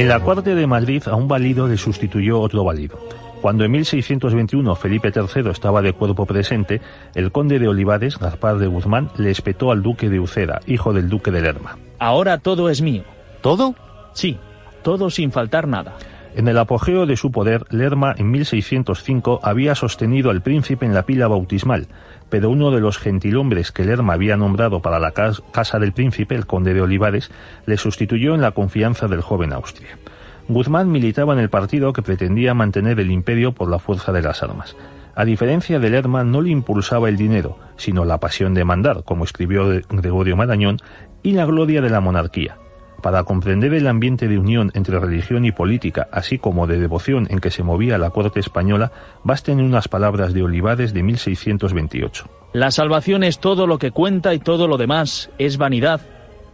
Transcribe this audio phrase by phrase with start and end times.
[0.00, 3.00] En la Corte de Madrid a un válido le sustituyó otro válido.
[3.42, 6.80] Cuando en 1621 Felipe III estaba de cuerpo presente,
[7.16, 11.08] el conde de Olivares, Gaspar de Guzmán, le espetó al duque de Uceda, hijo del
[11.08, 11.78] duque de Lerma.
[11.98, 13.02] Ahora todo es mío.
[13.40, 13.74] ¿Todo?
[14.12, 14.38] Sí,
[14.84, 15.96] todo sin faltar nada.
[16.38, 21.02] En el apogeo de su poder, Lerma en 1605 había sostenido al príncipe en la
[21.02, 21.88] pila bautismal,
[22.30, 26.46] pero uno de los gentilhombres que Lerma había nombrado para la casa del príncipe, el
[26.46, 27.32] conde de Olivares,
[27.66, 29.98] le sustituyó en la confianza del joven Austria.
[30.46, 34.44] Guzmán militaba en el partido que pretendía mantener el imperio por la fuerza de las
[34.44, 34.76] armas.
[35.16, 39.24] A diferencia de Lerma, no le impulsaba el dinero, sino la pasión de mandar, como
[39.24, 40.76] escribió Gregorio Marañón,
[41.20, 42.58] y la gloria de la monarquía.
[43.02, 47.38] Para comprender el ambiente de unión entre religión y política, así como de devoción en
[47.38, 48.90] que se movía la corte española,
[49.22, 52.28] basten unas palabras de Olivares de 1628.
[52.52, 56.00] La salvación es todo lo que cuenta y todo lo demás es vanidad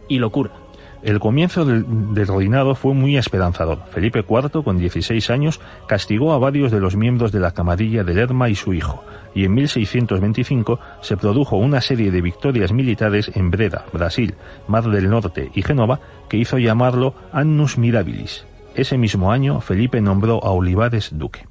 [0.07, 0.64] y locura.
[1.05, 1.85] El comienzo del,
[2.27, 3.77] reinado fue muy esperanzador.
[3.91, 8.15] Felipe IV, con 16 años, castigó a varios de los miembros de la camarilla de
[8.15, 9.03] Lerma y su hijo,
[9.35, 14.33] y en 1625 se produjo una serie de victorias militares en Breda, Brasil,
[14.67, 18.47] Mar del Norte y Génova, que hizo llamarlo Annus Mirabilis.
[18.73, 21.45] Ese mismo año, Felipe nombró a Olivares duque.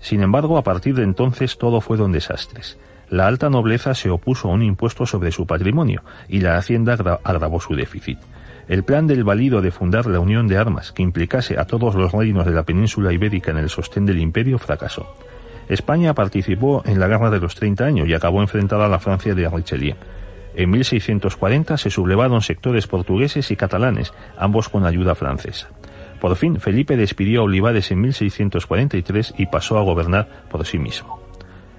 [0.00, 2.78] Sin embargo, a partir de entonces todo fueron desastres.
[3.10, 7.60] La alta nobleza se opuso a un impuesto sobre su patrimonio y la hacienda agravó
[7.60, 8.18] su déficit.
[8.68, 12.12] El plan del valido de fundar la Unión de Armas, que implicase a todos los
[12.12, 15.14] reinos de la península ibérica en el sostén del imperio, fracasó.
[15.68, 19.34] España participó en la Guerra de los Treinta Años y acabó enfrentada a la Francia
[19.34, 19.96] de Richelieu.
[20.56, 25.68] En 1640 se sublevaron sectores portugueses y catalanes, ambos con ayuda francesa.
[26.20, 31.23] Por fin, Felipe despidió a Olivares en 1643 y pasó a gobernar por sí mismo.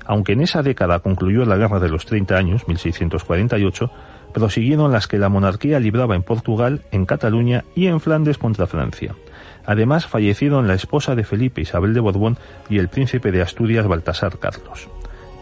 [0.05, 3.91] Aunque en esa década concluyó la Guerra de los Treinta Años, 1648,
[4.33, 9.15] prosiguieron las que la monarquía libraba en Portugal, en Cataluña y en Flandes contra Francia.
[9.65, 12.37] Además, fallecieron la esposa de Felipe Isabel de Borbón
[12.69, 14.89] y el príncipe de Asturias Baltasar Carlos.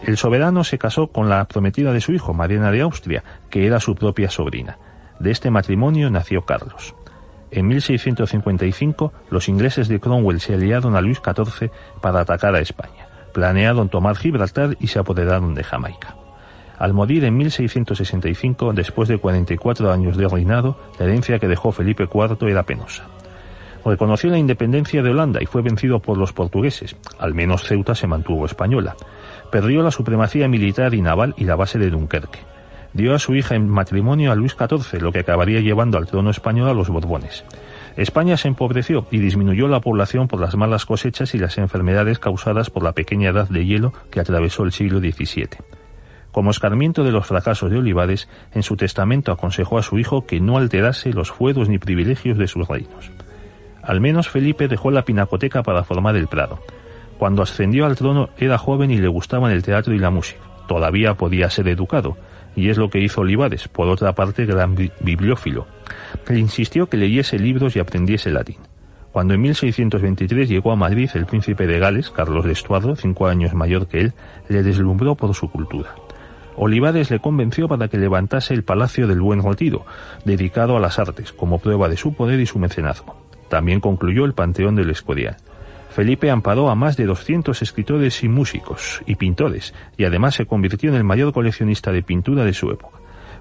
[0.06, 3.80] El soberano se casó con la prometida de su hijo, Mariana de Austria, que era
[3.80, 4.78] su propia sobrina.
[5.18, 6.94] De este matrimonio nació Carlos.
[7.50, 11.70] En 1655, los ingleses de Cromwell se aliaron a Luis XIV
[12.00, 13.03] para atacar a España.
[13.34, 16.14] Planearon tomar Gibraltar y se apoderaron de Jamaica.
[16.78, 22.04] Al morir en 1665, después de 44 años de reinado, la herencia que dejó Felipe
[22.04, 23.08] IV era penosa.
[23.84, 26.96] Reconoció la independencia de Holanda y fue vencido por los portugueses.
[27.18, 28.94] Al menos Ceuta se mantuvo española.
[29.50, 32.38] Perdió la supremacía militar y naval y la base de Dunkerque.
[32.92, 36.30] Dio a su hija en matrimonio a Luis XIV, lo que acabaría llevando al trono
[36.30, 37.44] español a los Borbones.
[37.96, 42.68] España se empobreció y disminuyó la población por las malas cosechas y las enfermedades causadas
[42.68, 45.48] por la pequeña edad de hielo que atravesó el siglo XVII.
[46.32, 50.40] Como escarmiento de los fracasos de Olivares, en su testamento aconsejó a su hijo que
[50.40, 53.12] no alterase los fueros ni privilegios de sus reinos.
[53.84, 56.58] Al menos Felipe dejó la pinacoteca para formar el Prado.
[57.18, 60.40] Cuando ascendió al trono era joven y le gustaban el teatro y la música.
[60.66, 62.16] Todavía podía ser educado,
[62.56, 65.66] y es lo que hizo Olivares, por otra parte gran bibliófilo.
[66.28, 68.58] Le insistió que leyese libros y aprendiese latín.
[69.12, 73.54] Cuando en 1623 llegó a Madrid el príncipe de Gales, Carlos de Estuardo, cinco años
[73.54, 74.12] mayor que él,
[74.48, 75.94] le deslumbró por su cultura.
[76.56, 79.84] Olivares le convenció para que levantase el Palacio del Buen Retiro,
[80.24, 83.16] dedicado a las artes, como prueba de su poder y su mecenazgo.
[83.48, 85.36] También concluyó el Panteón del Escorial.
[85.94, 90.90] Felipe amparó a más de 200 escritores y músicos y pintores, y además se convirtió
[90.90, 92.98] en el mayor coleccionista de pintura de su época.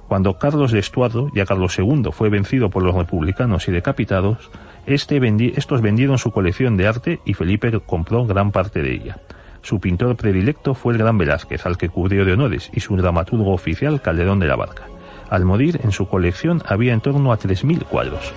[0.07, 4.51] Cuando Carlos de Estuardo, ya Carlos II, fue vencido por los republicanos y decapitados,
[4.85, 5.19] este
[5.57, 9.17] estos vendieron su colección de arte y Felipe compró gran parte de ella.
[9.63, 13.51] Su pintor predilecto fue el gran Velázquez, al que cubrió de honores, y su dramaturgo
[13.51, 14.83] oficial Calderón de la Barca.
[15.27, 18.31] Al morir, en su colección había en torno a 3.000 cuadros.